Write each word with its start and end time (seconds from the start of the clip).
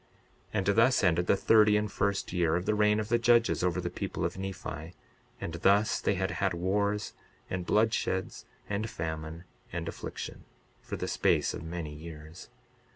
62:39 0.01 0.07
And 0.55 0.65
thus 0.75 1.03
ended 1.03 1.27
the 1.27 1.37
thirty 1.37 1.77
and 1.77 1.91
first 1.91 2.33
year 2.33 2.55
of 2.55 2.65
the 2.65 2.73
reign 2.73 2.99
of 2.99 3.09
the 3.09 3.19
judges 3.19 3.63
over 3.63 3.79
the 3.79 3.91
people 3.91 4.25
of 4.25 4.35
Nephi; 4.35 4.95
and 5.39 5.53
thus 5.53 6.01
they 6.01 6.15
had 6.15 6.31
had 6.31 6.55
wars, 6.55 7.13
and 7.51 7.67
bloodsheds, 7.67 8.45
and 8.67 8.89
famine, 8.89 9.43
and 9.71 9.87
affliction, 9.87 10.45
for 10.81 10.97
the 10.97 11.07
space 11.07 11.53
of 11.53 11.61
many 11.61 11.93
years. 11.93 12.49